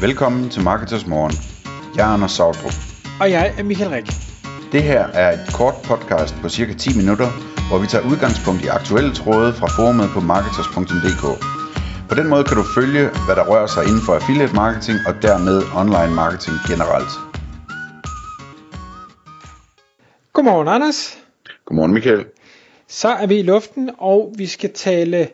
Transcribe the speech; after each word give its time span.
Velkommen 0.00 0.50
til 0.50 0.62
Marketers 0.62 1.06
Morgen. 1.06 1.34
Jeg 1.96 2.08
er 2.08 2.12
Anders 2.14 2.32
Sautrup. 2.32 2.76
Og 3.20 3.30
jeg 3.30 3.54
er 3.58 3.62
Michael 3.62 3.90
Rik. 3.90 4.06
Det 4.72 4.82
her 4.82 5.02
er 5.22 5.28
et 5.32 5.44
kort 5.58 5.74
podcast 5.84 6.34
på 6.42 6.48
cirka 6.48 6.72
10 6.74 6.96
minutter, 7.00 7.28
hvor 7.68 7.78
vi 7.82 7.86
tager 7.86 8.04
udgangspunkt 8.10 8.60
i 8.64 8.68
aktuelle 8.78 9.12
tråde 9.14 9.50
fra 9.60 9.68
forumet 9.76 10.08
på 10.14 10.20
marketers.dk. 10.20 11.24
På 12.08 12.14
den 12.14 12.26
måde 12.32 12.44
kan 12.44 12.56
du 12.56 12.64
følge, 12.78 13.04
hvad 13.26 13.36
der 13.38 13.44
rører 13.50 13.66
sig 13.66 13.82
inden 13.88 14.02
for 14.06 14.12
affiliate 14.14 14.54
marketing 14.54 14.98
og 15.08 15.14
dermed 15.26 15.56
online 15.82 16.14
marketing 16.22 16.56
generelt. 16.70 17.12
Godmorgen, 20.32 20.68
Anders. 20.68 21.18
Godmorgen, 21.64 21.92
Michael. 21.94 22.24
Så 22.88 23.08
er 23.08 23.26
vi 23.26 23.36
i 23.38 23.42
luften, 23.42 23.90
og 23.98 24.34
vi 24.36 24.46
skal 24.46 24.72
tale 24.72 25.28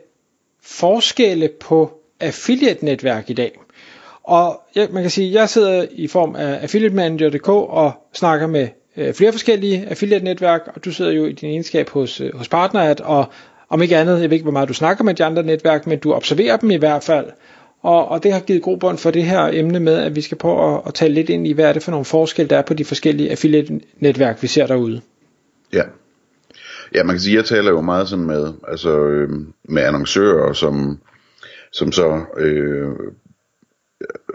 forskelle 0.62 1.48
på 1.60 1.78
affiliate-netværk 2.20 3.30
i 3.30 3.34
dag. 3.34 3.63
Og 4.24 4.62
ja, 4.76 4.86
man 4.90 5.02
kan 5.02 5.10
sige, 5.10 5.28
at 5.28 5.34
jeg 5.34 5.48
sidder 5.48 5.86
i 5.90 6.06
form 6.06 6.36
af 6.36 6.58
affiliatemanager.dk 6.62 7.48
og 7.48 7.92
snakker 8.14 8.46
med 8.46 8.68
øh, 8.96 9.14
flere 9.14 9.32
forskellige 9.32 9.86
affiliate-netværk, 9.86 10.60
og 10.74 10.84
du 10.84 10.92
sidder 10.92 11.12
jo 11.12 11.24
i 11.24 11.32
din 11.32 11.50
egenskab 11.50 11.88
hos, 11.88 12.20
øh, 12.20 12.34
hos 12.34 12.48
Partnerat, 12.48 13.00
og 13.00 13.24
om 13.68 13.82
ikke 13.82 13.96
andet, 13.96 14.20
jeg 14.20 14.30
ved 14.30 14.32
ikke, 14.32 14.42
hvor 14.42 14.52
meget 14.52 14.68
du 14.68 14.74
snakker 14.74 15.04
med 15.04 15.14
de 15.14 15.24
andre 15.24 15.42
netværk, 15.42 15.86
men 15.86 15.98
du 15.98 16.12
observerer 16.12 16.56
dem 16.56 16.70
i 16.70 16.76
hvert 16.76 17.02
fald. 17.02 17.26
Og, 17.82 18.08
og 18.08 18.22
det 18.22 18.32
har 18.32 18.40
givet 18.40 18.62
god 18.62 18.78
bund 18.78 18.98
for 18.98 19.10
det 19.10 19.24
her 19.24 19.50
emne 19.52 19.80
med, 19.80 19.94
at 19.94 20.16
vi 20.16 20.20
skal 20.20 20.38
prøve 20.38 20.74
at, 20.74 20.82
at 20.86 20.94
tale 20.94 21.14
lidt 21.14 21.28
ind 21.28 21.46
i, 21.46 21.52
hvad 21.52 21.64
er 21.64 21.72
det 21.72 21.82
for 21.82 21.90
nogle 21.90 22.04
forskelle, 22.04 22.50
der 22.50 22.58
er 22.58 22.62
på 22.62 22.74
de 22.74 22.84
forskellige 22.84 23.30
affiliate-netværk, 23.30 24.42
vi 24.42 24.46
ser 24.46 24.66
derude. 24.66 25.00
Ja. 25.72 25.82
Ja, 26.94 27.02
man 27.02 27.14
kan 27.14 27.20
sige, 27.20 27.32
at 27.32 27.36
jeg 27.36 27.44
taler 27.44 27.70
jo 27.70 27.80
meget 27.80 28.08
sådan 28.08 28.24
med, 28.24 28.52
altså, 28.68 28.98
øh, 28.98 29.28
med 29.68 29.82
annoncører, 29.82 30.52
som, 30.52 30.98
som 31.72 31.92
så 31.92 32.20
øh, 32.38 32.88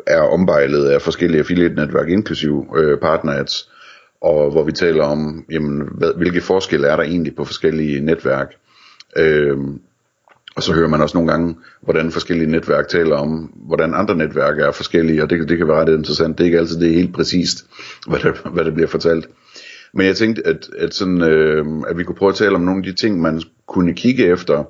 er 0.07 0.21
ombejlet 0.21 0.85
af 0.85 1.01
forskellige 1.01 1.39
affiliate-netværk, 1.39 2.09
inklusive 2.09 2.65
øh, 2.77 2.99
partnerads, 2.99 3.69
og 4.21 4.51
hvor 4.51 4.63
vi 4.63 4.71
taler 4.71 5.03
om, 5.03 5.45
jamen, 5.51 5.89
hvad, 5.91 6.11
hvilke 6.17 6.41
forskelle 6.41 6.87
er 6.87 6.95
der 6.95 7.03
egentlig 7.03 7.35
på 7.35 7.45
forskellige 7.45 8.01
netværk. 8.01 8.47
Øh, 9.17 9.57
og 10.55 10.63
så 10.63 10.73
hører 10.73 10.89
man 10.89 11.01
også 11.01 11.17
nogle 11.17 11.31
gange, 11.31 11.55
hvordan 11.81 12.11
forskellige 12.11 12.51
netværk 12.51 12.87
taler 12.87 13.15
om, 13.15 13.53
hvordan 13.55 13.93
andre 13.93 14.15
netværk 14.15 14.59
er 14.59 14.71
forskellige, 14.71 15.23
og 15.23 15.29
det, 15.29 15.49
det 15.49 15.57
kan 15.57 15.67
være 15.67 15.81
ret 15.81 15.97
interessant. 15.97 16.37
Det 16.37 16.43
er 16.43 16.45
ikke 16.45 16.59
altid 16.59 16.79
det 16.79 16.89
er 16.89 16.93
helt 16.93 17.13
præcist, 17.13 17.65
hvad 18.07 18.19
der, 18.19 18.49
hvad 18.49 18.65
der 18.65 18.71
bliver 18.71 18.87
fortalt. 18.87 19.29
Men 19.93 20.05
jeg 20.05 20.15
tænkte, 20.15 20.47
at, 20.47 20.69
at, 20.77 20.93
sådan, 20.93 21.21
øh, 21.21 21.65
at 21.87 21.97
vi 21.97 22.03
kunne 22.03 22.15
prøve 22.15 22.29
at 22.29 22.35
tale 22.35 22.55
om 22.55 22.61
nogle 22.61 22.79
af 22.79 22.83
de 22.83 23.01
ting, 23.01 23.21
man 23.21 23.41
kunne 23.67 23.93
kigge 23.93 24.25
efter, 24.25 24.63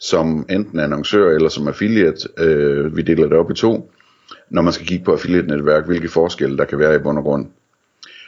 som 0.00 0.46
enten 0.50 0.80
annoncør 0.80 1.30
eller 1.30 1.48
som 1.48 1.68
affiliate. 1.68 2.28
Øh, 2.38 2.96
vi 2.96 3.02
deler 3.02 3.28
det 3.28 3.38
op 3.38 3.50
i 3.50 3.54
to 3.54 3.92
når 4.50 4.62
man 4.62 4.72
skal 4.72 4.86
kigge 4.86 5.04
på 5.04 5.12
affiliate-netværk, 5.12 5.86
hvilke 5.86 6.08
forskelle 6.08 6.58
der 6.58 6.64
kan 6.64 6.78
være 6.78 6.94
i 6.94 6.98
bund 6.98 7.18
og 7.18 7.24
grund. 7.24 7.46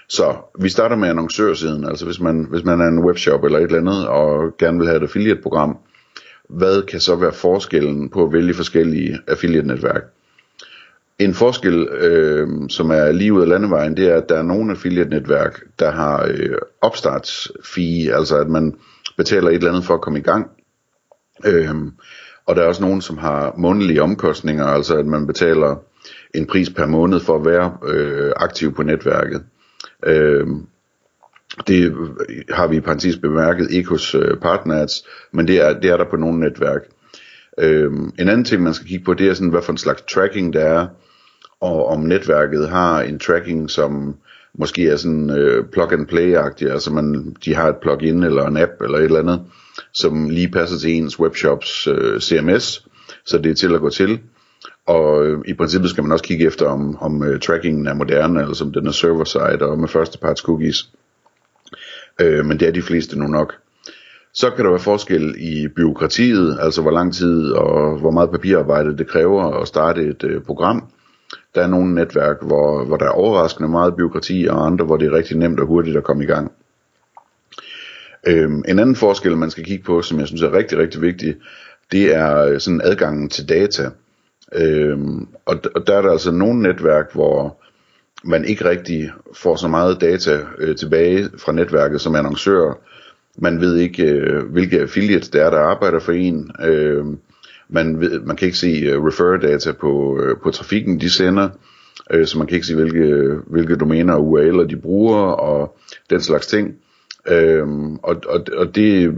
Så 0.08 0.36
vi 0.60 0.68
starter 0.68 0.96
med 0.96 1.08
annoncørsiden, 1.08 1.84
altså 1.84 2.04
hvis 2.04 2.20
man, 2.20 2.46
hvis 2.50 2.64
man 2.64 2.80
er 2.80 2.88
en 2.88 3.04
webshop 3.04 3.44
eller 3.44 3.58
et 3.58 3.64
eller 3.64 3.78
andet, 3.78 4.08
og 4.08 4.56
gerne 4.58 4.78
vil 4.78 4.86
have 4.86 4.96
et 4.96 5.02
affiliate-program, 5.02 5.78
hvad 6.48 6.82
kan 6.82 7.00
så 7.00 7.16
være 7.16 7.32
forskellen 7.32 8.08
på 8.08 8.24
at 8.24 8.32
vælge 8.32 8.54
forskellige 8.54 9.18
affiliate-netværk? 9.26 10.02
En 11.18 11.34
forskel, 11.34 11.88
øh, 11.88 12.48
som 12.68 12.90
er 12.90 13.12
lige 13.12 13.32
ud 13.32 13.42
af 13.42 13.48
landevejen, 13.48 13.96
det 13.96 14.08
er, 14.08 14.16
at 14.16 14.28
der 14.28 14.38
er 14.38 14.42
nogle 14.42 14.70
affiliate-netværk, 14.70 15.60
der 15.78 15.90
har 15.90 16.26
øh, 16.30 16.58
opstartsfee, 16.82 18.14
altså 18.16 18.36
at 18.36 18.48
man 18.48 18.74
betaler 19.16 19.48
et 19.48 19.54
eller 19.54 19.70
andet 19.70 19.84
for 19.84 19.94
at 19.94 20.00
komme 20.00 20.18
i 20.18 20.22
gang. 20.22 20.50
Øh, 21.44 21.74
og 22.46 22.56
der 22.56 22.62
er 22.62 22.66
også 22.66 22.82
nogen, 22.82 23.00
som 23.00 23.18
har 23.18 23.54
månedlige 23.56 24.02
omkostninger, 24.02 24.66
altså 24.66 24.96
at 24.96 25.06
man 25.06 25.26
betaler 25.26 25.76
en 26.34 26.46
pris 26.46 26.70
per 26.70 26.86
måned 26.86 27.20
for 27.20 27.36
at 27.36 27.44
være 27.44 27.76
øh, 27.86 28.32
aktiv 28.36 28.74
på 28.74 28.82
netværket. 28.82 29.42
Øh, 30.06 30.46
det 31.66 31.94
har 32.50 32.66
vi 32.66 32.76
i 32.76 32.80
parentes 32.80 33.16
bemærket 33.16 33.70
ikke 33.70 33.88
hos 33.88 34.14
øh, 34.14 34.36
partners, 34.36 35.04
men 35.32 35.48
det 35.48 35.60
er, 35.60 35.80
det 35.80 35.90
er 35.90 35.96
der 35.96 36.04
på 36.10 36.16
nogle 36.16 36.40
netværk. 36.40 36.82
Øh, 37.58 37.92
en 37.92 38.28
anden 38.28 38.44
ting, 38.44 38.62
man 38.62 38.74
skal 38.74 38.88
kigge 38.88 39.04
på, 39.04 39.14
det 39.14 39.28
er 39.28 39.34
sådan, 39.34 39.50
hvad 39.50 39.62
for 39.62 39.72
en 39.72 39.78
slags 39.78 40.02
tracking 40.02 40.52
der 40.52 40.60
er, 40.60 40.86
og 41.60 41.86
om 41.86 42.00
netværket 42.00 42.68
har 42.68 43.00
en 43.02 43.18
tracking, 43.18 43.70
som 43.70 44.16
måske 44.58 44.88
er 44.88 44.96
sådan 44.96 45.30
øh, 45.30 45.64
plug 45.72 45.92
and 45.92 46.08
play-agtig, 46.08 46.72
altså 46.72 46.92
man, 46.92 47.36
de 47.44 47.54
har 47.54 47.68
et 47.68 47.76
plugin 47.82 48.22
eller 48.22 48.46
en 48.46 48.56
app 48.56 48.82
eller 48.82 48.98
et 48.98 49.04
eller 49.04 49.18
andet, 49.18 49.40
som 49.92 50.30
lige 50.30 50.50
passer 50.50 50.78
til 50.78 50.90
ens 50.90 51.20
webshops 51.20 51.86
øh, 51.86 52.20
CMS, 52.20 52.86
så 53.26 53.38
det 53.38 53.50
er 53.50 53.54
til 53.54 53.74
at 53.74 53.80
gå 53.80 53.90
til. 53.90 54.20
Og 54.86 55.26
øh, 55.26 55.38
i 55.46 55.54
princippet 55.54 55.90
skal 55.90 56.02
man 56.02 56.12
også 56.12 56.24
kigge 56.24 56.46
efter, 56.46 56.66
om, 56.66 56.96
om 57.00 57.22
øh, 57.22 57.40
trackingen 57.40 57.86
er 57.86 57.94
moderne, 57.94 58.40
eller 58.40 58.54
som 58.54 58.72
den 58.72 58.86
er 58.86 58.90
server-side 58.90 59.62
og 59.62 59.78
med 59.78 59.88
førsteparts 59.88 60.40
cookies. 60.40 60.88
Øh, 62.20 62.44
men 62.44 62.60
det 62.60 62.68
er 62.68 62.72
de 62.72 62.82
fleste 62.82 63.18
nu 63.18 63.26
nok. 63.26 63.54
Så 64.34 64.50
kan 64.50 64.64
der 64.64 64.70
være 64.70 64.80
forskel 64.80 65.34
i 65.38 65.68
byråkratiet, 65.68 66.58
altså 66.60 66.82
hvor 66.82 66.90
lang 66.90 67.14
tid 67.14 67.50
og 67.50 67.98
hvor 67.98 68.10
meget 68.10 68.30
papirarbejde 68.30 68.98
det 68.98 69.08
kræver 69.08 69.60
at 69.60 69.68
starte 69.68 70.02
et 70.02 70.24
øh, 70.24 70.42
program. 70.42 70.84
Der 71.54 71.62
er 71.62 71.66
nogle 71.66 71.94
netværk, 71.94 72.36
hvor, 72.42 72.84
hvor 72.84 72.96
der 72.96 73.06
er 73.06 73.10
overraskende 73.10 73.68
meget 73.68 73.96
byråkrati, 73.96 74.46
og 74.50 74.66
andre, 74.66 74.84
hvor 74.84 74.96
det 74.96 75.06
er 75.06 75.16
rigtig 75.16 75.36
nemt 75.36 75.60
og 75.60 75.66
hurtigt 75.66 75.96
at 75.96 76.04
komme 76.04 76.24
i 76.24 76.26
gang. 76.26 76.52
Øhm, 78.26 78.64
en 78.68 78.78
anden 78.78 78.96
forskel, 78.96 79.36
man 79.36 79.50
skal 79.50 79.64
kigge 79.64 79.84
på, 79.84 80.02
som 80.02 80.18
jeg 80.18 80.26
synes 80.26 80.42
er 80.42 80.52
rigtig, 80.52 80.78
rigtig 80.78 81.00
vigtig, 81.00 81.36
det 81.92 82.14
er 82.14 82.44
øh, 82.44 82.60
sådan 82.60 82.80
adgangen 82.84 83.28
til 83.28 83.48
data. 83.48 83.90
Øhm, 84.52 85.28
og, 85.46 85.56
og 85.74 85.86
der 85.86 85.96
er 85.96 86.02
der 86.02 86.10
altså 86.10 86.30
nogle 86.30 86.62
netværk, 86.62 87.12
hvor 87.12 87.62
man 88.24 88.44
ikke 88.44 88.68
rigtig 88.68 89.10
får 89.34 89.56
så 89.56 89.68
meget 89.68 90.00
data 90.00 90.40
øh, 90.58 90.76
tilbage 90.76 91.28
fra 91.38 91.52
netværket 91.52 92.00
som 92.00 92.14
annoncør. 92.14 92.78
Man 93.38 93.60
ved 93.60 93.76
ikke, 93.76 94.04
øh, 94.04 94.42
hvilke 94.52 94.80
affiliates 94.80 95.28
det 95.28 95.40
er, 95.40 95.50
der 95.50 95.58
arbejder 95.58 95.98
for 95.98 96.12
en. 96.12 96.50
Øh, 96.64 97.04
man, 97.68 98.00
ved, 98.00 98.20
man 98.20 98.36
kan 98.36 98.46
ikke 98.46 98.58
se 98.58 98.98
uh, 98.98 99.06
refer 99.06 99.36
data 99.36 99.72
på, 99.72 100.18
uh, 100.20 100.40
på 100.42 100.50
trafikken, 100.50 101.00
de 101.00 101.10
sender. 101.10 101.48
Øh, 102.10 102.26
så 102.26 102.38
man 102.38 102.46
kan 102.46 102.54
ikke 102.54 102.66
se, 102.66 102.74
hvilke, 102.74 103.34
hvilke 103.46 103.76
domæner 103.76 104.14
og 104.14 104.38
URL'er 104.38 104.66
de 104.66 104.76
bruger 104.76 105.20
og 105.20 105.78
den 106.10 106.20
slags 106.20 106.46
ting. 106.46 106.74
Øhm, 107.28 107.96
og, 107.96 108.16
og, 108.28 108.46
og 108.56 108.74
det 108.74 109.14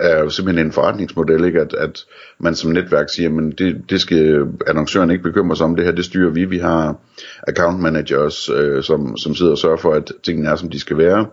er 0.00 0.18
jo 0.18 0.30
simpelthen 0.30 0.66
en 0.66 0.72
forretningsmodel, 0.72 1.44
ikke? 1.44 1.60
At, 1.60 1.74
at 1.74 2.04
man 2.38 2.54
som 2.54 2.70
netværk 2.70 3.08
siger, 3.08 3.30
men 3.30 3.50
det, 3.50 3.82
det 3.90 4.00
skal 4.00 4.46
annoncøren 4.66 5.10
ikke 5.10 5.22
bekymre 5.22 5.56
sig 5.56 5.66
om, 5.66 5.76
det 5.76 5.84
her 5.84 5.92
det 5.92 6.04
styrer 6.04 6.30
vi. 6.30 6.44
Vi 6.44 6.58
har 6.58 6.96
account 7.48 7.80
managers, 7.80 8.50
øh, 8.50 8.82
som, 8.82 9.16
som 9.16 9.34
sidder 9.34 9.52
og 9.52 9.58
sørger 9.58 9.76
for, 9.76 9.92
at 9.92 10.12
tingene 10.24 10.48
er, 10.48 10.56
som 10.56 10.70
de 10.70 10.80
skal 10.80 10.98
være. 10.98 11.26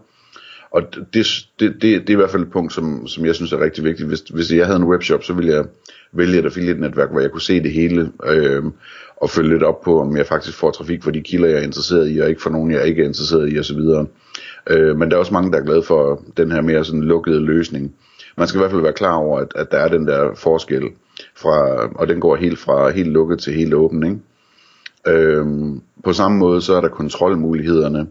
Og 0.72 0.82
det, 1.14 1.28
det, 1.60 1.74
det, 1.82 1.82
det 1.82 2.10
er 2.10 2.14
i 2.14 2.16
hvert 2.16 2.32
fald 2.32 2.44
et 2.44 2.52
punkt, 2.52 2.74
som, 2.74 3.08
som 3.08 3.26
jeg 3.26 3.36
synes 3.36 3.54
er 3.54 3.60
rigtig 3.60 3.84
vigtigt. 3.84 4.08
Hvis, 4.08 4.20
hvis 4.20 4.52
jeg 4.52 4.66
havde 4.66 4.80
en 4.80 4.88
webshop, 4.88 5.24
så 5.24 5.34
ville 5.34 5.54
jeg 5.54 5.66
vælge 6.12 6.40
et 6.40 6.46
affiliate-netværk, 6.46 7.12
hvor 7.12 7.20
jeg 7.20 7.32
kunne 7.32 7.42
se 7.42 7.64
det 7.64 7.72
hele, 7.72 8.12
øh, 8.26 8.64
og 9.18 9.30
følge 9.30 9.50
lidt 9.50 9.64
op 9.64 9.82
på, 9.82 10.02
om 10.02 10.18
jeg 10.18 10.26
faktisk 10.26 10.58
får 10.58 10.72
trafik 10.72 11.04
for 11.04 11.12
de 11.12 11.22
kilder, 11.22 11.48
jeg 11.48 11.58
er 11.58 11.64
interesseret 11.64 12.12
i, 12.16 12.20
og 12.20 12.30
ikke 12.30 12.42
for 12.42 12.50
nogen, 12.50 12.72
jeg 12.72 12.88
ikke 12.88 13.02
er 13.02 13.08
interesseret 13.08 13.54
i, 13.54 13.60
osv. 13.60 13.80
Øh, 14.70 14.98
men 14.98 15.10
der 15.10 15.16
er 15.16 15.20
også 15.20 15.34
mange, 15.34 15.52
der 15.52 15.58
er 15.58 15.66
glade 15.66 15.84
for 15.84 16.24
den 16.38 16.52
her 16.52 16.62
mere 16.62 16.86
sådan 16.86 17.04
lukkede 17.04 17.46
løsning. 17.46 17.96
Man 18.38 18.48
skal 18.48 18.58
i 18.58 18.62
hvert 18.62 18.72
fald 18.72 18.82
være 18.82 18.94
klar 18.94 19.16
over, 19.16 19.40
at, 19.40 19.52
at 19.56 19.72
der 19.72 19.78
er 19.78 19.88
den 19.88 20.08
der 20.08 20.36
forskel, 20.36 20.84
fra, 21.36 21.88
og 21.96 22.08
den 22.08 22.20
går 22.20 22.36
helt 22.36 22.60
fra 22.60 22.90
helt 22.90 23.10
lukket 23.10 23.40
til 23.40 23.54
helt 23.54 23.74
åben. 23.74 24.04
Ikke? 24.04 24.20
Øh, 25.20 25.46
på 26.04 26.14
samme 26.14 26.38
måde 26.38 26.62
så 26.62 26.74
er 26.74 26.82
der 26.82 26.88
kontrolmulighederne. 26.88 28.08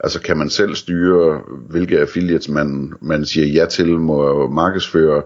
Altså 0.00 0.20
kan 0.20 0.36
man 0.36 0.50
selv 0.50 0.74
styre, 0.74 1.40
hvilke 1.70 2.00
affiliates 2.00 2.48
man, 2.48 2.92
man 3.00 3.24
siger 3.24 3.46
ja 3.46 3.66
til, 3.66 3.98
må 3.98 4.48
markedsføre 4.48 5.22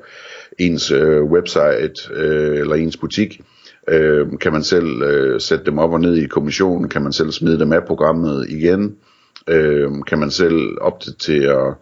ens 0.58 0.90
øh, 0.90 1.24
website 1.24 2.14
øh, 2.14 2.60
eller 2.60 2.74
ens 2.74 2.96
butik. 2.96 3.40
Øh, 3.88 4.26
kan 4.40 4.52
man 4.52 4.62
selv 4.62 5.02
øh, 5.02 5.40
sætte 5.40 5.64
dem 5.64 5.78
op 5.78 5.92
og 5.92 6.00
ned 6.00 6.16
i 6.16 6.26
kommissionen, 6.26 6.88
kan 6.88 7.02
man 7.02 7.12
selv 7.12 7.30
smide 7.30 7.58
dem 7.58 7.72
af 7.72 7.84
programmet 7.84 8.46
igen, 8.48 8.96
øh, 9.48 9.90
kan 10.06 10.18
man 10.18 10.30
selv 10.30 10.78
opdatere 10.80 11.74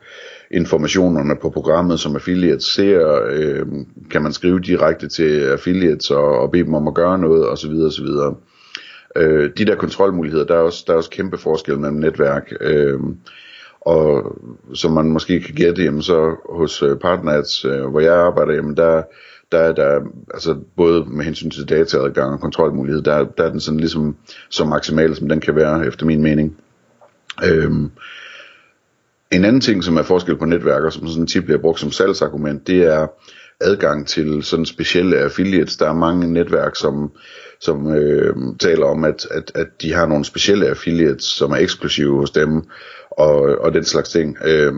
informationerne 0.50 1.36
på 1.42 1.50
programmet, 1.50 2.00
som 2.00 2.16
affiliates 2.16 2.64
ser, 2.64 3.20
øh, 3.30 3.66
kan 4.10 4.22
man 4.22 4.32
skrive 4.32 4.60
direkte 4.60 5.08
til 5.08 5.40
affiliates 5.40 6.10
og, 6.10 6.38
og 6.38 6.50
bede 6.50 6.64
dem 6.64 6.74
om 6.74 6.88
at 6.88 6.94
gøre 6.94 7.18
noget 7.18 7.48
osv. 7.48 7.70
osv. 7.70 8.06
Øh, 9.16 9.50
de 9.58 9.64
der 9.64 9.74
kontrolmuligheder, 9.74 10.44
der 10.44 10.54
er 10.54 10.60
også, 10.60 10.84
der 10.86 10.92
er 10.92 10.96
også 10.96 11.10
kæmpe 11.10 11.38
forskel 11.38 11.78
mellem 11.78 11.98
netværk. 11.98 12.52
Øh, 12.60 13.00
og 13.80 14.38
som 14.74 14.92
man 14.92 15.06
måske 15.08 15.40
kan 15.40 15.54
gætte, 15.54 15.82
jamen 15.82 16.02
så 16.02 16.36
hos 16.50 16.82
øh, 16.82 16.96
Partners, 16.96 17.64
øh, 17.64 17.86
hvor 17.86 18.00
jeg 18.00 18.14
arbejder, 18.14 18.54
jamen 18.54 18.76
der, 18.76 19.02
der 19.52 19.58
er 19.58 19.72
der, 19.72 20.00
altså 20.34 20.56
både 20.76 21.04
med 21.04 21.24
hensyn 21.24 21.50
til 21.50 21.68
dataadgang 21.68 22.32
og 22.32 22.40
kontrolmulighed, 22.40 23.02
der, 23.02 23.24
der 23.24 23.44
er 23.44 23.50
den 23.50 23.60
sådan 23.60 23.80
ligesom 23.80 24.16
så 24.50 24.64
maksimal, 24.64 25.16
som 25.16 25.28
den 25.28 25.40
kan 25.40 25.56
være, 25.56 25.86
efter 25.86 26.06
min 26.06 26.22
mening. 26.22 26.56
Øhm, 27.44 27.90
en 29.30 29.44
anden 29.44 29.60
ting, 29.60 29.84
som 29.84 29.96
er 29.96 30.02
forskel 30.02 30.36
på 30.36 30.44
netværker, 30.44 30.90
som 30.90 31.08
sådan 31.08 31.26
tit 31.26 31.44
bliver 31.44 31.60
brugt 31.60 31.80
som 31.80 31.92
salgsargument, 31.92 32.66
det 32.66 32.82
er, 32.82 33.06
adgang 33.60 34.06
til 34.08 34.42
sådan 34.42 34.66
specielle 34.66 35.18
affiliates. 35.18 35.76
Der 35.76 35.88
er 35.88 35.92
mange 35.92 36.32
netværk, 36.32 36.76
som, 36.76 37.12
som 37.60 37.94
øh, 37.94 38.36
taler 38.60 38.86
om, 38.86 39.04
at, 39.04 39.26
at, 39.30 39.52
at 39.54 39.66
de 39.82 39.92
har 39.92 40.06
nogle 40.06 40.24
specielle 40.24 40.68
affiliates, 40.68 41.24
som 41.24 41.50
er 41.50 41.56
eksklusive 41.56 42.16
hos 42.16 42.30
dem, 42.30 42.62
og, 43.10 43.40
og 43.40 43.74
den 43.74 43.84
slags 43.84 44.08
ting. 44.08 44.36
Øh, 44.44 44.72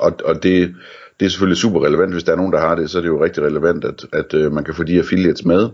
og, 0.00 0.12
og 0.24 0.42
det, 0.42 0.74
det 1.20 1.26
er 1.26 1.30
selvfølgelig 1.30 1.56
super 1.58 1.84
relevant, 1.84 2.12
hvis 2.12 2.24
der 2.24 2.32
er 2.32 2.36
nogen, 2.36 2.52
der 2.52 2.60
har 2.60 2.74
det, 2.74 2.90
så 2.90 2.98
er 2.98 3.02
det 3.02 3.08
jo 3.08 3.24
rigtig 3.24 3.42
relevant, 3.42 3.84
at, 3.84 4.06
at 4.12 4.34
øh, 4.34 4.52
man 4.52 4.64
kan 4.64 4.74
få 4.74 4.82
de 4.82 4.98
affiliates 4.98 5.44
med. 5.44 5.68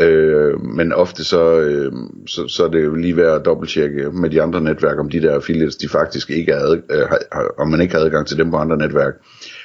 Øh, 0.00 0.60
men 0.60 0.92
ofte 0.92 1.24
så, 1.24 1.60
øh, 1.60 1.92
så, 2.26 2.48
så 2.48 2.64
er 2.64 2.68
det 2.68 2.84
jo 2.84 2.94
lige 2.94 3.16
værd 3.16 3.36
at 3.36 3.44
dobbelttjekke 3.44 4.10
med 4.10 4.30
de 4.30 4.42
andre 4.42 4.60
netværk, 4.60 4.98
om 4.98 5.10
de 5.10 5.22
der 5.22 5.34
affiliates, 5.34 5.76
de 5.76 5.88
faktisk 5.88 6.30
ikke 6.30 6.52
er, 6.52 6.70
øh, 6.70 7.00
har, 7.32 7.54
om 7.58 7.68
man 7.68 7.80
ikke 7.80 7.94
har 7.94 8.00
adgang 8.00 8.26
til 8.26 8.38
dem 8.38 8.50
på 8.50 8.56
andre 8.56 8.76
netværk. 8.76 9.14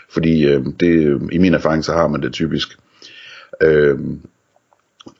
Fordi 0.09 0.45
øh, 0.45 0.65
det, 0.79 1.21
i 1.31 1.37
min 1.37 1.53
erfaring, 1.53 1.85
så 1.85 1.93
har 1.93 2.07
man 2.07 2.21
det 2.21 2.33
typisk. 2.33 2.77
Øh, 3.63 3.99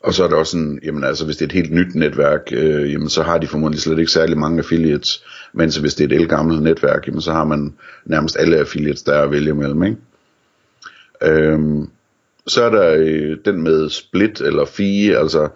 og 0.06 0.14
så 0.14 0.24
er 0.24 0.28
der 0.28 0.36
også 0.36 0.50
sådan, 0.50 0.80
jamen 0.82 1.04
altså 1.04 1.24
hvis 1.24 1.36
det 1.36 1.44
er 1.44 1.48
et 1.48 1.52
helt 1.52 1.72
nyt 1.72 1.94
netværk, 1.94 2.40
øh, 2.52 2.92
jamen 2.92 3.08
så 3.08 3.22
har 3.22 3.38
de 3.38 3.46
formodentlig 3.46 3.82
slet 3.82 3.98
ikke 3.98 4.10
særlig 4.10 4.38
mange 4.38 4.58
affiliates, 4.58 5.24
mens 5.52 5.76
hvis 5.76 5.94
det 5.94 6.04
er 6.04 6.16
et 6.16 6.20
elgammelt 6.20 6.62
netværk, 6.62 7.06
jamen 7.06 7.20
så 7.20 7.32
har 7.32 7.44
man 7.44 7.74
nærmest 8.04 8.36
alle 8.38 8.56
affiliates, 8.56 9.02
der 9.02 9.12
er 9.12 9.22
at 9.22 9.30
vælge 9.30 9.54
mellem, 9.54 9.82
ikke? 9.82 9.96
Øhm, 11.22 11.88
så 12.46 12.64
er 12.64 12.70
der 12.70 12.94
øh, 12.98 13.36
den 13.44 13.62
med 13.62 13.90
split 13.90 14.40
eller 14.40 14.64
fee, 14.64 15.18
altså 15.18 15.48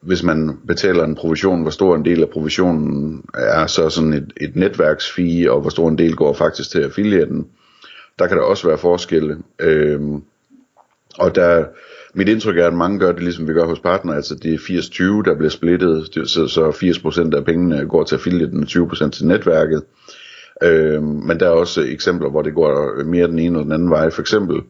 hvis 0.00 0.22
man 0.22 0.58
betaler 0.66 1.04
en 1.04 1.14
provision, 1.14 1.62
hvor 1.62 1.70
stor 1.70 1.96
en 1.96 2.04
del 2.04 2.22
af 2.22 2.28
provisionen 2.28 3.24
er 3.34 3.66
så 3.66 3.90
sådan 3.90 4.12
et, 4.12 4.32
et 4.40 4.56
netværksfee, 4.56 5.52
og 5.52 5.60
hvor 5.60 5.70
stor 5.70 5.88
en 5.88 5.98
del 5.98 6.16
går 6.16 6.32
faktisk 6.32 6.70
til 6.70 6.78
affiliaten. 6.78 7.46
Der 8.18 8.26
kan 8.26 8.36
der 8.36 8.42
også 8.42 8.66
være 8.66 8.78
forskelle. 8.78 9.38
Øhm, 9.60 10.22
og 11.18 11.34
der, 11.34 11.64
mit 12.14 12.28
indtryk 12.28 12.58
er, 12.58 12.66
at 12.66 12.74
mange 12.74 12.98
gør 12.98 13.12
det 13.12 13.22
ligesom 13.22 13.48
vi 13.48 13.52
gør 13.52 13.66
hos 13.66 13.80
partner, 13.80 14.12
altså 14.14 14.34
det 14.34 14.54
er 14.54 14.58
80-20, 14.58 15.30
der 15.30 15.36
bliver 15.36 15.50
splittet, 15.50 16.08
så, 16.26 16.48
så 16.48 16.70
80% 17.30 17.36
af 17.36 17.44
pengene 17.44 17.86
går 17.88 18.04
til 18.04 18.14
affiliaten, 18.14 18.62
og 18.62 18.68
20% 18.68 19.10
til 19.10 19.26
netværket. 19.26 19.82
Øhm, 20.62 21.04
men 21.04 21.40
der 21.40 21.46
er 21.46 21.50
også 21.50 21.82
eksempler, 21.82 22.30
hvor 22.30 22.42
det 22.42 22.54
går 22.54 23.04
mere 23.04 23.26
den 23.26 23.38
ene 23.38 23.46
eller 23.46 23.62
den 23.62 23.72
anden 23.72 23.90
vej. 23.90 24.10
For 24.10 24.20
eksempel 24.20 24.60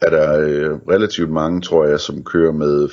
er 0.00 0.10
der 0.10 0.40
øh, 0.40 0.70
relativt 0.90 1.30
mange, 1.30 1.60
tror 1.60 1.86
jeg, 1.86 2.00
som 2.00 2.24
kører 2.24 2.52
med 2.52 2.88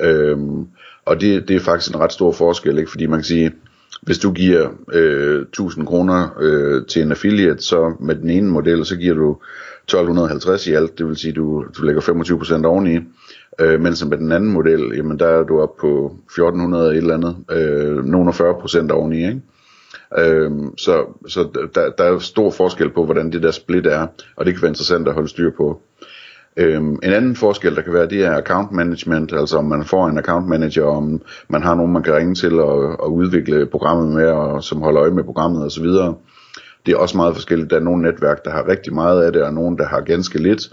75-25. 0.00 0.06
Øhm, 0.06 0.66
og 1.04 1.20
det, 1.20 1.48
det 1.48 1.56
er 1.56 1.60
faktisk 1.60 1.94
en 1.94 2.00
ret 2.00 2.12
stor 2.12 2.32
forskel, 2.32 2.78
ikke? 2.78 2.90
fordi 2.90 3.06
man 3.06 3.18
kan 3.18 3.24
sige, 3.24 3.52
hvis 4.02 4.18
du 4.18 4.32
giver 4.32 4.68
øh, 4.92 5.42
1000 5.42 5.86
kroner 5.86 6.36
øh, 6.40 6.86
til 6.86 7.02
en 7.02 7.10
affiliate, 7.10 7.62
så 7.62 7.94
med 8.00 8.14
den 8.14 8.30
ene 8.30 8.50
model, 8.50 8.86
så 8.86 8.96
giver 8.96 9.14
du 9.14 9.36
1250 9.84 10.66
i 10.66 10.72
alt, 10.72 10.98
det 10.98 11.06
vil 11.06 11.16
sige, 11.16 11.32
du, 11.32 11.64
du 11.78 11.82
lægger 11.82 12.02
25% 12.62 12.66
oveni. 12.66 12.98
Øh, 13.60 13.80
mens 13.80 14.04
med 14.04 14.18
den 14.18 14.32
anden 14.32 14.52
model, 14.52 14.92
jamen 14.96 15.18
der 15.18 15.26
er 15.26 15.42
du 15.42 15.60
op 15.60 15.76
på 15.76 16.16
1400 16.24 16.90
et 16.90 16.96
eller 16.96 17.14
andet, 17.14 17.36
øh, 17.50 18.04
nogle 18.04 18.30
40% 18.30 18.90
oveni, 18.92 19.26
ikke? 19.26 19.40
Øh, 20.18 20.50
så 20.76 21.04
så 21.28 21.68
der, 21.74 21.90
der 21.90 22.04
er 22.04 22.18
stor 22.18 22.50
forskel 22.50 22.90
på, 22.90 23.04
hvordan 23.04 23.32
det 23.32 23.42
der 23.42 23.50
split 23.50 23.86
er, 23.86 24.06
og 24.36 24.46
det 24.46 24.54
kan 24.54 24.62
være 24.62 24.70
interessant 24.70 25.08
at 25.08 25.14
holde 25.14 25.28
styr 25.28 25.50
på. 25.50 25.80
Øhm, 26.56 26.98
en 27.02 27.12
anden 27.12 27.36
forskel, 27.36 27.76
der 27.76 27.82
kan 27.82 27.92
være, 27.92 28.08
det 28.08 28.24
er 28.24 28.36
account 28.36 28.72
management, 28.72 29.32
altså 29.32 29.58
om 29.58 29.64
man 29.64 29.84
får 29.84 30.06
en 30.06 30.18
account 30.18 30.48
manager, 30.48 30.84
om 30.84 31.22
man 31.48 31.62
har 31.62 31.74
nogen, 31.74 31.92
man 31.92 32.02
kan 32.02 32.14
ringe 32.14 32.34
til 32.34 32.60
og, 32.60 33.00
og 33.00 33.14
udvikle 33.14 33.66
programmet 33.66 34.14
med, 34.14 34.26
og 34.26 34.64
som 34.64 34.82
holder 34.82 35.02
øje 35.02 35.10
med 35.10 35.24
programmet 35.24 35.66
osv. 35.66 35.86
Det 36.86 36.92
er 36.92 36.96
også 36.96 37.16
meget 37.16 37.34
forskelligt. 37.34 37.70
Der 37.70 37.76
er 37.76 37.80
nogle 37.80 38.02
netværk, 38.02 38.44
der 38.44 38.50
har 38.50 38.68
rigtig 38.68 38.94
meget 38.94 39.22
af 39.22 39.32
det, 39.32 39.42
og 39.42 39.54
nogle, 39.54 39.76
der 39.76 39.86
har 39.86 40.00
ganske 40.00 40.42
lidt. 40.42 40.68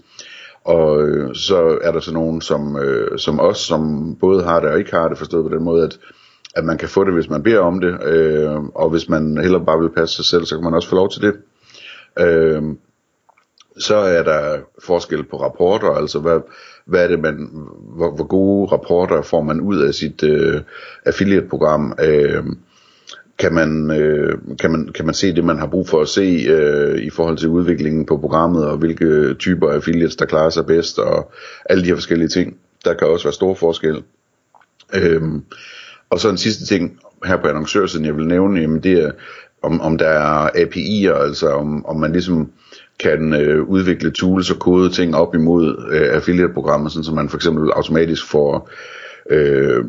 Og 0.65 1.07
øh, 1.07 1.35
så 1.35 1.77
er 1.81 1.91
der 1.91 1.99
så 1.99 2.13
nogen, 2.13 2.41
som, 2.41 2.77
øh, 2.77 3.19
som 3.19 3.39
os, 3.39 3.57
som 3.57 4.15
både 4.19 4.43
har 4.43 4.59
det 4.59 4.69
og 4.69 4.79
ikke 4.79 4.91
har 4.91 5.07
det, 5.07 5.17
forstået 5.17 5.49
på 5.49 5.55
den 5.55 5.63
måde, 5.63 5.83
at 5.83 5.99
at 6.55 6.65
man 6.65 6.77
kan 6.77 6.89
få 6.89 7.03
det, 7.03 7.13
hvis 7.13 7.29
man 7.29 7.43
beder 7.43 7.59
om 7.59 7.81
det, 7.81 8.03
øh, 8.03 8.59
og 8.75 8.89
hvis 8.89 9.09
man 9.09 9.37
heller 9.37 9.59
bare 9.59 9.79
vil 9.79 9.89
passe 9.89 10.15
sig 10.15 10.25
selv, 10.25 10.45
så 10.45 10.55
kan 10.55 10.63
man 10.63 10.73
også 10.73 10.89
få 10.89 10.95
lov 10.95 11.09
til 11.09 11.21
det. 11.21 11.33
Øh, 12.19 12.63
så 13.77 13.95
er 13.95 14.23
der 14.23 14.57
forskel 14.85 15.23
på 15.23 15.37
rapporter, 15.37 15.89
altså 15.89 16.19
hvad, 16.19 16.39
hvad 16.85 17.03
er 17.03 17.07
det 17.07 17.19
man, 17.19 17.49
hvor, 17.95 18.15
hvor 18.15 18.27
gode 18.27 18.71
rapporter 18.71 19.21
får 19.21 19.41
man 19.41 19.61
ud 19.61 19.77
af 19.81 19.93
sit 19.93 20.23
øh, 20.23 20.61
affiliate-program, 21.05 21.93
øh, 22.03 22.43
kan 23.39 23.53
man, 23.53 23.91
øh, 23.91 24.37
kan, 24.59 24.71
man, 24.71 24.89
kan 24.95 25.05
man 25.05 25.13
se 25.13 25.35
det, 25.35 25.43
man 25.43 25.57
har 25.57 25.67
brug 25.67 25.89
for 25.89 26.01
at 26.01 26.07
se 26.07 26.45
øh, 26.49 26.99
i 27.03 27.09
forhold 27.09 27.37
til 27.37 27.49
udviklingen 27.49 28.05
på 28.05 28.17
programmet, 28.17 28.65
og 28.67 28.77
hvilke 28.77 29.33
typer 29.33 29.71
affiliates, 29.71 30.15
der 30.15 30.25
klarer 30.25 30.49
sig 30.49 30.65
bedst, 30.65 30.99
og 30.99 31.31
alle 31.65 31.83
de 31.83 31.87
her 31.87 31.95
forskellige 31.95 32.27
ting. 32.27 32.57
Der 32.85 32.93
kan 32.93 33.07
også 33.07 33.25
være 33.25 33.33
store 33.33 33.55
forskel. 33.55 34.03
Øhm, 34.93 35.43
og 36.09 36.19
så 36.19 36.29
en 36.29 36.37
sidste 36.37 36.65
ting 36.65 36.99
her 37.25 37.37
på 37.37 37.47
annoncørsiden, 37.47 38.05
jeg 38.05 38.15
vil 38.15 38.27
nævne, 38.27 38.61
jamen 38.61 38.83
det 38.83 39.03
er, 39.03 39.11
om, 39.61 39.81
om 39.81 39.97
der 39.97 40.07
er 40.07 40.49
API'er, 40.49 41.23
altså 41.23 41.49
om, 41.49 41.85
om 41.85 41.99
man 41.99 42.11
ligesom 42.11 42.51
kan 42.99 43.33
øh, 43.33 43.63
udvikle 43.63 44.11
tools 44.11 44.51
og 44.51 44.59
kode 44.59 44.89
ting 44.89 45.15
op 45.15 45.35
imod 45.35 45.89
øh, 45.91 46.15
affiliate-programmer, 46.15 46.89
sådan 46.89 47.03
så 47.03 47.11
man 47.11 47.29
for 47.29 47.37
eksempel 47.37 47.71
automatisk 47.71 48.29
får 48.29 48.69
øh, 49.29 49.85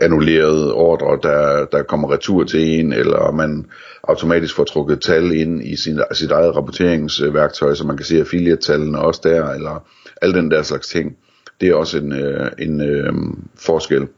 annulleret 0.00 0.72
ordre, 0.72 1.18
der, 1.30 1.64
der 1.64 1.82
kommer 1.82 2.12
retur 2.12 2.44
til 2.44 2.80
en, 2.80 2.92
eller 2.92 3.30
man 3.30 3.66
automatisk 4.08 4.54
får 4.54 4.64
trukket 4.64 5.00
tal 5.00 5.32
ind 5.32 5.64
i 5.64 5.76
sin, 5.76 6.00
sit 6.12 6.30
eget 6.30 6.56
rapporteringsværktøj, 6.56 7.74
så 7.74 7.86
man 7.86 7.96
kan 7.96 8.06
se 8.06 8.20
affiliate-tallene 8.20 8.98
også 8.98 9.20
der, 9.24 9.50
eller 9.50 9.86
al 10.22 10.34
den 10.34 10.50
der 10.50 10.62
slags 10.62 10.88
ting. 10.88 11.16
Det 11.60 11.68
er 11.68 11.74
også 11.74 11.98
en, 11.98 12.12
øh, 12.12 12.50
en 12.58 12.80
øh, 12.80 13.12
forskel. 13.58 14.08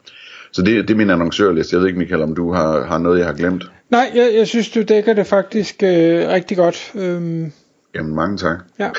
Så 0.53 0.62
det, 0.62 0.88
det 0.88 0.94
er 0.94 0.99
min 0.99 1.11
annoncørliste. 1.11 1.75
Jeg 1.75 1.81
ved 1.81 1.88
ikke, 1.88 1.99
Michael, 1.99 2.23
om 2.23 2.35
du 2.35 2.53
har, 2.53 2.85
har 2.85 2.99
noget, 2.99 3.19
jeg 3.19 3.26
har 3.26 3.35
glemt? 3.35 3.65
Nej, 3.91 4.11
jeg, 4.15 4.31
jeg 4.35 4.47
synes, 4.47 4.71
du 4.71 4.82
dækker 4.82 5.12
det 5.12 5.26
faktisk 5.26 5.82
øh, 5.82 6.29
rigtig 6.29 6.56
godt. 6.56 6.93
Øhm. 6.94 7.53
Jamen, 7.94 8.14
mange 8.14 8.37
tak. 8.37 8.58
Ja. 8.79 8.91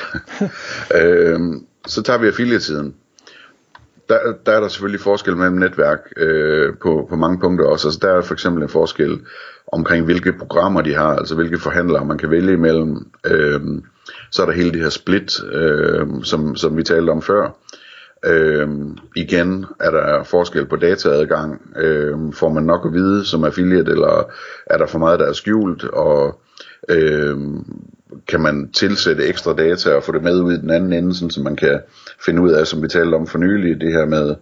øhm, 1.00 1.66
så 1.86 2.02
tager 2.02 2.18
vi 2.18 2.26
affiliate-siden. 2.26 2.94
Der, 4.08 4.18
der 4.46 4.52
er 4.52 4.60
der 4.60 4.68
selvfølgelig 4.68 5.00
forskel 5.00 5.36
mellem 5.36 5.56
netværk 5.56 5.98
øh, 6.16 6.74
på, 6.82 7.06
på 7.08 7.16
mange 7.16 7.40
punkter 7.40 7.66
også. 7.66 7.88
Altså, 7.88 8.00
der 8.02 8.12
er 8.12 8.20
for 8.20 8.34
eksempel 8.34 8.62
en 8.62 8.68
forskel 8.68 9.20
omkring, 9.72 10.04
hvilke 10.04 10.32
programmer 10.32 10.82
de 10.82 10.94
har, 10.94 11.16
altså 11.16 11.34
hvilke 11.34 11.58
forhandlere 11.58 12.04
man 12.04 12.18
kan 12.18 12.30
vælge 12.30 12.52
imellem. 12.52 13.06
Øhm, 13.26 13.84
så 14.30 14.42
er 14.42 14.46
der 14.46 14.52
hele 14.52 14.72
det 14.72 14.80
her 14.80 14.88
split, 14.88 15.44
øh, 15.52 16.06
som, 16.22 16.56
som 16.56 16.76
vi 16.76 16.82
talte 16.82 17.10
om 17.10 17.22
før. 17.22 17.56
Øhm, 18.24 18.98
igen 19.16 19.66
er 19.80 19.90
der 19.90 20.22
forskel 20.22 20.66
på 20.66 20.76
dataadgang. 20.76 21.76
Øhm, 21.76 22.32
får 22.32 22.48
man 22.48 22.62
nok 22.62 22.86
at 22.86 22.92
vide 22.92 23.24
som 23.24 23.44
affiliate, 23.44 23.90
eller 23.90 24.30
er 24.66 24.78
der 24.78 24.86
for 24.86 24.98
meget, 24.98 25.20
der 25.20 25.26
er 25.26 25.32
skjult, 25.32 25.84
og 25.84 26.40
øhm, 26.88 27.64
kan 28.28 28.40
man 28.40 28.70
tilsætte 28.72 29.26
ekstra 29.26 29.54
data 29.54 29.94
og 29.94 30.02
få 30.02 30.12
det 30.12 30.22
med 30.22 30.40
ud 30.40 30.52
i 30.52 30.60
den 30.60 30.70
anden 30.70 30.92
ende, 30.92 31.14
sådan, 31.14 31.30
så 31.30 31.42
man 31.42 31.56
kan 31.56 31.80
finde 32.24 32.42
ud 32.42 32.50
af, 32.50 32.66
som 32.66 32.82
vi 32.82 32.88
talte 32.88 33.14
om 33.14 33.26
for 33.26 33.38
nylig, 33.38 33.80
det 33.80 33.92
her 33.92 34.06
med 34.06 34.34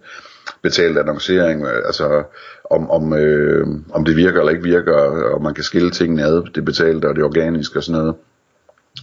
betalt 0.61 0.97
annoncering, 0.97 1.67
altså 1.67 2.23
om, 2.71 2.89
om, 2.89 3.13
øh, 3.13 3.67
om 3.93 4.05
det 4.05 4.15
virker 4.15 4.39
eller 4.39 4.51
ikke 4.51 4.63
virker, 4.63 4.93
og 5.33 5.43
man 5.43 5.53
kan 5.53 5.63
skille 5.63 5.91
tingene 5.91 6.23
ad, 6.23 6.53
det 6.55 6.65
betalte 6.65 7.05
og 7.05 7.15
det 7.15 7.23
organiske 7.23 7.79
og 7.79 7.83
sådan 7.83 8.01
noget. 8.01 8.15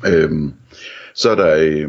Øhm, 0.07 0.52
så 1.14 1.31
er 1.31 1.35
der 1.35 1.57
øh, 1.57 1.88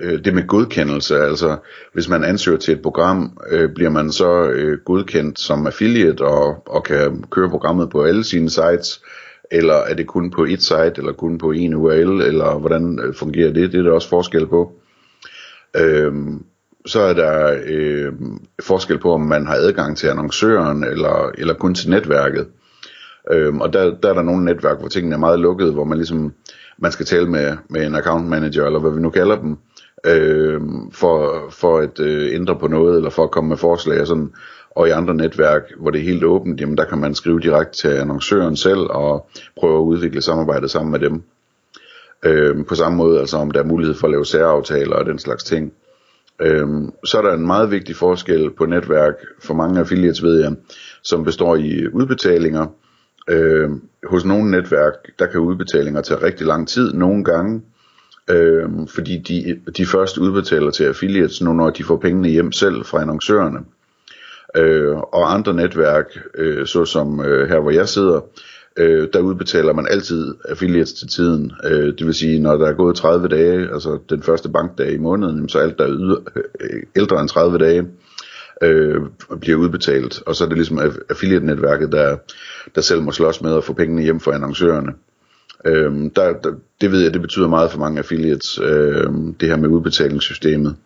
øh, 0.00 0.24
det 0.24 0.34
med 0.34 0.46
godkendelse, 0.46 1.18
altså 1.18 1.56
hvis 1.92 2.08
man 2.08 2.24
ansøger 2.24 2.58
til 2.58 2.74
et 2.74 2.82
program, 2.82 3.38
øh, 3.50 3.70
bliver 3.74 3.90
man 3.90 4.12
så 4.12 4.48
øh, 4.48 4.78
godkendt 4.84 5.40
som 5.40 5.66
affiliate 5.66 6.22
og, 6.22 6.62
og 6.66 6.84
kan 6.84 7.24
køre 7.30 7.50
programmet 7.50 7.90
på 7.90 8.02
alle 8.04 8.24
sine 8.24 8.50
sites, 8.50 9.02
eller 9.50 9.74
er 9.74 9.94
det 9.94 10.06
kun 10.06 10.30
på 10.30 10.44
et 10.44 10.62
site, 10.62 10.94
eller 10.96 11.12
kun 11.12 11.38
på 11.38 11.52
en 11.52 11.74
URL, 11.74 12.20
eller 12.22 12.58
hvordan 12.58 13.00
øh, 13.04 13.14
fungerer 13.14 13.52
det? 13.52 13.72
Det 13.72 13.78
er 13.78 13.82
der 13.82 13.92
også 13.92 14.08
forskel 14.08 14.46
på. 14.46 14.72
Øhm, 15.76 16.44
så 16.86 17.00
er 17.00 17.12
der 17.12 17.60
øh, 17.66 18.12
forskel 18.62 18.98
på, 18.98 19.12
om 19.12 19.20
man 19.20 19.46
har 19.46 19.54
adgang 19.54 19.96
til 19.96 20.08
annoncøren, 20.08 20.84
eller, 20.84 21.32
eller 21.38 21.54
kun 21.54 21.74
til 21.74 21.90
netværket. 21.90 22.46
Øhm, 23.32 23.60
og 23.60 23.72
der, 23.72 23.94
der 24.02 24.08
er 24.08 24.14
der 24.14 24.22
nogle 24.22 24.44
netværk, 24.44 24.78
hvor 24.78 24.88
tingene 24.88 25.14
er 25.14 25.18
meget 25.18 25.40
lukkede, 25.40 25.72
hvor 25.72 25.84
man 25.84 25.98
ligesom 25.98 26.32
man 26.78 26.92
skal 26.92 27.06
tale 27.06 27.26
med, 27.26 27.56
med 27.68 27.86
en 27.86 27.94
account 27.94 28.28
manager, 28.28 28.66
eller 28.66 28.80
hvad 28.80 28.90
vi 28.90 29.00
nu 29.00 29.10
kalder 29.10 29.36
dem, 29.40 29.56
øh, 30.06 30.60
for, 30.92 31.46
for 31.50 31.78
at 31.78 32.00
øh, 32.00 32.34
ændre 32.34 32.58
på 32.58 32.68
noget, 32.68 32.96
eller 32.96 33.10
for 33.10 33.24
at 33.24 33.30
komme 33.30 33.48
med 33.48 33.56
forslag 33.56 34.00
og 34.00 34.06
sådan. 34.06 34.30
Og 34.78 34.88
i 34.88 34.90
andre 34.90 35.14
netværk, 35.14 35.62
hvor 35.78 35.90
det 35.90 36.00
er 36.00 36.04
helt 36.04 36.24
åbent, 36.24 36.60
jamen 36.60 36.76
der 36.76 36.84
kan 36.84 36.98
man 36.98 37.14
skrive 37.14 37.40
direkte 37.40 37.78
til 37.78 37.88
annoncøren 37.88 38.56
selv, 38.56 38.80
og 38.80 39.28
prøve 39.56 39.78
at 39.78 39.84
udvikle 39.84 40.22
samarbejdet 40.22 40.70
sammen 40.70 40.92
med 40.92 41.00
dem. 41.00 41.22
Øhm, 42.24 42.64
på 42.64 42.74
samme 42.74 42.98
måde, 42.98 43.20
altså 43.20 43.36
om 43.36 43.50
der 43.50 43.60
er 43.60 43.64
mulighed 43.64 43.94
for 43.94 44.06
at 44.06 44.10
lave 44.10 44.26
særaftaler 44.26 44.96
og 44.96 45.06
den 45.06 45.18
slags 45.18 45.44
ting. 45.44 45.72
Øhm, 46.42 46.92
så 47.04 47.18
er 47.18 47.22
der 47.22 47.32
en 47.32 47.46
meget 47.46 47.70
vigtig 47.70 47.96
forskel 47.96 48.50
på 48.50 48.66
netværk 48.66 49.14
for 49.42 49.54
mange 49.54 49.80
affiliates, 49.80 50.22
ved 50.22 50.40
jeg, 50.40 50.54
som 51.02 51.24
består 51.24 51.56
i 51.56 51.88
udbetalinger, 51.92 52.66
Øhm, 53.30 53.82
hos 54.06 54.24
nogle 54.24 54.50
netværk, 54.50 54.94
der 55.18 55.26
kan 55.26 55.40
udbetalinger 55.40 56.00
tage 56.00 56.22
rigtig 56.22 56.46
lang 56.46 56.68
tid, 56.68 56.92
nogle 56.92 57.24
gange. 57.24 57.62
øhm, 58.30 58.86
fordi 58.86 59.18
de, 59.18 59.60
de 59.76 59.86
først 59.86 60.18
udbetaler 60.18 60.70
til 60.70 60.84
affiliates 60.84 61.42
nu, 61.42 61.52
når 61.52 61.70
de 61.70 61.84
får 61.84 61.96
pengene 61.96 62.28
hjem 62.28 62.52
selv 62.52 62.84
fra 62.84 63.00
annoncørerne. 63.00 63.58
Øh, 64.56 64.96
og 64.96 65.34
andre 65.34 65.54
netværk, 65.54 66.18
øh, 66.34 66.66
såsom 66.66 67.20
øh, 67.20 67.48
her 67.48 67.60
hvor 67.60 67.70
jeg 67.70 67.88
sidder, 67.88 68.20
øh, 68.76 69.08
der 69.12 69.20
udbetaler 69.20 69.72
man 69.72 69.86
altid 69.90 70.34
affiliates 70.48 70.92
til 70.92 71.08
tiden. 71.08 71.52
Øh, 71.64 71.98
det 71.98 72.06
vil 72.06 72.14
sige, 72.14 72.40
når 72.40 72.56
der 72.56 72.66
er 72.66 72.72
gået 72.72 72.96
30 72.96 73.28
dage, 73.28 73.60
altså 73.72 73.98
den 74.10 74.22
første 74.22 74.48
bankdag 74.48 74.92
i 74.92 74.98
måneden, 74.98 75.48
så 75.48 75.58
alt 75.58 75.78
der 75.78 75.84
er 75.84 75.92
yder, 75.92 76.20
øh, 76.60 76.82
ældre 76.96 77.20
end 77.20 77.28
30 77.28 77.58
dage, 77.58 77.86
øh, 78.62 79.00
bliver 79.40 79.58
udbetalt. 79.58 80.22
Og 80.26 80.36
så 80.36 80.44
er 80.44 80.48
det 80.48 80.58
ligesom 80.58 80.80
affiliate-netværket, 81.10 81.92
der, 81.92 82.16
der 82.74 82.80
selv 82.80 83.02
må 83.02 83.12
slås 83.12 83.42
med 83.42 83.56
at 83.56 83.64
få 83.64 83.72
pengene 83.72 84.02
hjem 84.02 84.20
fra 84.20 84.34
annoncørerne. 84.34 84.92
Øhm, 85.64 86.10
der, 86.10 86.32
der, 86.32 86.52
det 86.80 86.92
ved 86.92 87.02
jeg, 87.02 87.12
det 87.12 87.22
betyder 87.22 87.48
meget 87.48 87.70
for 87.70 87.78
mange 87.78 87.98
affiliates, 87.98 88.60
øhm, 88.62 89.34
det 89.34 89.48
her 89.48 89.56
med 89.56 89.68
udbetalingssystemet. 89.68 90.76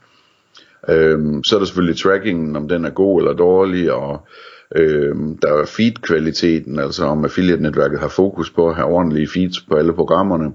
Øhm, 0.88 1.44
så 1.44 1.54
er 1.54 1.58
der 1.58 1.66
selvfølgelig 1.66 1.98
trackingen, 1.98 2.56
om 2.56 2.68
den 2.68 2.84
er 2.84 2.90
god 2.90 3.20
eller 3.20 3.32
dårlig, 3.32 3.92
og 3.92 4.26
øhm, 4.76 5.38
der 5.38 5.48
er 5.48 5.64
feed-kvaliteten, 5.64 6.78
altså 6.78 7.04
om 7.04 7.24
affiliate-netværket 7.24 8.00
har 8.00 8.08
fokus 8.08 8.50
på 8.50 8.68
at 8.68 8.74
have 8.74 8.88
ordentlige 8.88 9.28
feeds 9.28 9.60
på 9.60 9.74
alle 9.74 9.92
programmerne, 9.92 10.52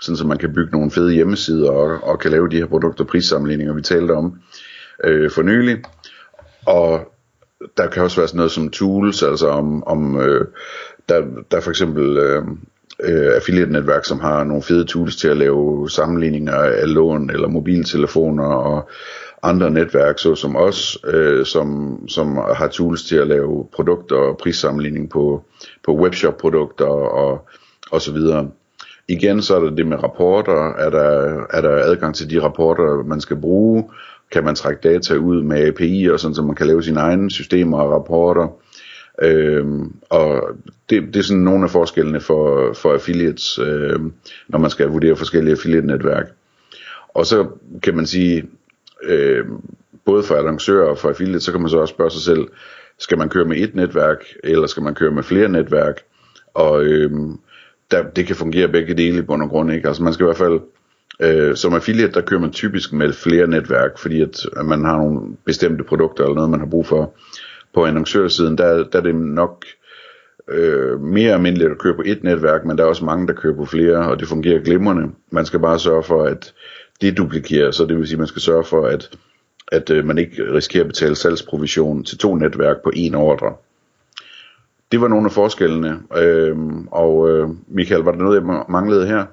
sådan 0.00 0.16
så 0.16 0.26
man 0.26 0.38
kan 0.38 0.54
bygge 0.54 0.72
nogle 0.72 0.90
fede 0.90 1.12
hjemmesider 1.12 1.70
og, 1.70 1.98
og 2.02 2.18
kan 2.18 2.30
lave 2.30 2.48
de 2.48 2.56
her 2.56 2.66
produkter 2.66 3.04
prissammenligninger, 3.04 3.74
vi 3.74 3.82
talte 3.82 4.12
om 4.12 4.40
øh, 5.04 5.30
for 5.30 5.42
nylig. 5.42 5.82
Og 6.66 7.12
der 7.76 7.88
kan 7.88 8.02
også 8.02 8.16
være 8.16 8.28
sådan 8.28 8.36
noget 8.36 8.52
som 8.52 8.70
tools, 8.70 9.22
altså 9.22 9.48
om, 9.48 9.84
om 9.84 10.20
øh, 10.20 10.46
der, 11.08 11.20
der 11.50 11.56
er 11.56 11.60
for 11.60 11.70
eksempel 11.70 12.16
øh, 12.16 12.42
øh, 13.00 13.34
affiliate-netværk, 13.36 14.04
som 14.04 14.20
har 14.20 14.44
nogle 14.44 14.62
fede 14.62 14.84
tools 14.84 15.16
til 15.16 15.28
at 15.28 15.36
lave 15.36 15.90
sammenligninger 15.90 16.54
af 16.54 16.94
lån 16.94 17.30
eller 17.30 17.48
mobiltelefoner 17.48 18.46
og 18.46 18.88
andre 19.44 19.70
netværk, 19.70 20.18
så 20.18 20.34
som 20.34 20.56
os, 20.56 20.98
øh, 21.06 21.46
som, 21.46 21.98
som 22.08 22.36
har 22.36 22.68
tools 22.68 23.04
til 23.04 23.16
at 23.16 23.28
lave 23.28 23.66
produkter 23.74 24.16
og 24.16 24.38
prissammenligning 24.38 25.10
på, 25.10 25.44
på 25.84 25.96
webshop-produkter 25.96 26.86
og, 26.86 27.48
og 27.90 28.00
så 28.00 28.12
videre. 28.12 28.50
Igen 29.08 29.42
så 29.42 29.56
er 29.56 29.60
der 29.60 29.70
det 29.70 29.86
med 29.86 30.02
rapporter. 30.02 30.74
Er 30.74 30.90
der, 30.90 31.40
er 31.50 31.60
der 31.60 31.70
adgang 31.70 32.14
til 32.14 32.30
de 32.30 32.42
rapporter, 32.42 33.04
man 33.04 33.20
skal 33.20 33.36
bruge? 33.36 33.84
Kan 34.32 34.44
man 34.44 34.54
trække 34.54 34.88
data 34.88 35.14
ud 35.14 35.42
med 35.42 35.66
API, 35.66 36.06
og 36.06 36.20
sådan, 36.20 36.34
så 36.34 36.42
man 36.42 36.56
kan 36.56 36.66
lave 36.66 36.82
sine 36.82 37.00
egne 37.00 37.30
systemer 37.30 37.78
og 37.78 37.92
rapporter? 37.92 38.48
Øhm, 39.22 39.92
og 40.10 40.42
det, 40.90 41.02
det 41.02 41.16
er 41.16 41.22
sådan 41.22 41.42
nogle 41.42 41.64
af 41.64 41.70
forskellene 41.70 42.20
for, 42.20 42.72
for 42.72 42.92
affiliates, 42.92 43.58
øhm, 43.58 44.12
når 44.48 44.58
man 44.58 44.70
skal 44.70 44.88
vurdere 44.88 45.16
forskellige 45.16 45.52
affiliate-netværk. 45.52 46.26
Og 47.08 47.26
så 47.26 47.46
kan 47.82 47.96
man 47.96 48.06
sige, 48.06 48.44
øh, 49.06 49.44
både 50.04 50.22
for 50.22 50.34
annoncører 50.34 50.88
og 50.88 50.98
for 50.98 51.08
affiliate, 51.08 51.40
så 51.40 51.52
kan 51.52 51.60
man 51.60 51.70
så 51.70 51.78
også 51.78 51.94
spørge 51.94 52.10
sig 52.10 52.22
selv, 52.22 52.48
skal 52.98 53.18
man 53.18 53.28
køre 53.28 53.44
med 53.44 53.56
et 53.56 53.74
netværk, 53.74 54.24
eller 54.44 54.66
skal 54.66 54.82
man 54.82 54.94
køre 54.94 55.10
med 55.10 55.22
flere 55.22 55.48
netværk? 55.48 56.00
Og 56.54 56.84
øh, 56.84 57.10
der, 57.90 58.02
det 58.02 58.26
kan 58.26 58.36
fungere 58.36 58.68
begge 58.68 58.94
dele 58.94 59.18
i 59.18 59.22
bund 59.22 59.42
og 59.42 59.48
grund, 59.48 59.72
ikke? 59.72 59.88
Altså 59.88 60.02
man 60.02 60.12
skal 60.12 60.24
i 60.24 60.26
hvert 60.26 60.36
fald, 60.36 60.60
øh, 61.20 61.56
som 61.56 61.74
affiliate, 61.74 62.12
der 62.12 62.20
kører 62.20 62.40
man 62.40 62.52
typisk 62.52 62.92
med 62.92 63.12
flere 63.12 63.46
netværk, 63.46 63.98
fordi 63.98 64.22
at, 64.22 64.46
at 64.56 64.66
man 64.66 64.84
har 64.84 64.96
nogle 64.96 65.36
bestemte 65.44 65.84
produkter 65.84 66.24
eller 66.24 66.34
noget, 66.34 66.50
man 66.50 66.60
har 66.60 66.66
brug 66.66 66.86
for. 66.86 67.14
På 67.74 67.84
annoncørsiden, 67.84 68.58
der, 68.58 68.84
der 68.84 68.98
er 68.98 69.02
det 69.02 69.14
nok 69.14 69.64
øh, 70.48 71.00
mere 71.00 71.32
almindeligt 71.32 71.70
at 71.70 71.78
køre 71.78 71.94
på 71.94 72.02
et 72.06 72.24
netværk, 72.24 72.64
men 72.64 72.78
der 72.78 72.84
er 72.84 72.88
også 72.88 73.04
mange, 73.04 73.26
der 73.26 73.32
kører 73.32 73.56
på 73.56 73.64
flere, 73.64 74.10
og 74.10 74.20
det 74.20 74.28
fungerer 74.28 74.60
glimrende. 74.60 75.12
Man 75.30 75.46
skal 75.46 75.60
bare 75.60 75.78
sørge 75.78 76.02
for, 76.02 76.22
at 76.22 76.54
deduplikere, 77.00 77.72
så 77.72 77.84
det 77.84 77.96
vil 77.96 78.06
sige, 78.06 78.14
at 78.14 78.18
man 78.18 78.28
skal 78.28 78.42
sørge 78.42 78.64
for, 78.64 78.86
at, 78.86 79.10
at 79.72 79.90
øh, 79.90 80.04
man 80.04 80.18
ikke 80.18 80.54
risikerer 80.54 80.84
at 80.84 80.88
betale 80.88 81.16
salgsprovision 81.16 82.04
til 82.04 82.18
to 82.18 82.34
netværk 82.34 82.76
på 82.84 82.90
en 82.94 83.14
ordre. 83.14 83.54
Det 84.92 85.00
var 85.00 85.08
nogle 85.08 85.26
af 85.26 85.32
forskellene, 85.32 86.00
øh, 86.16 86.56
og 86.90 87.30
øh, 87.30 87.48
Michael, 87.68 88.02
var 88.02 88.12
der 88.12 88.18
noget, 88.18 88.42
jeg 88.42 88.64
manglede 88.68 89.06
her? 89.06 89.24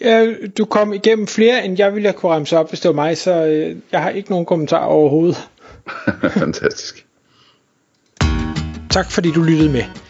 Ja, 0.00 0.34
du 0.58 0.64
kom 0.64 0.92
igennem 0.92 1.26
flere, 1.26 1.64
end 1.64 1.78
jeg 1.78 1.94
ville 1.94 2.08
have 2.08 2.18
kunne 2.18 2.32
ramse 2.32 2.58
op, 2.58 2.68
hvis 2.68 2.80
det 2.80 2.88
var 2.88 2.94
mig, 2.94 3.18
så 3.18 3.46
øh, 3.46 3.76
jeg 3.92 4.02
har 4.02 4.10
ikke 4.10 4.30
nogen 4.30 4.46
kommentar 4.46 4.84
overhovedet. 4.84 5.36
Fantastisk. 6.42 7.06
Tak 8.90 9.10
fordi 9.10 9.30
du 9.30 9.42
lyttede 9.42 9.72
med. 9.72 10.09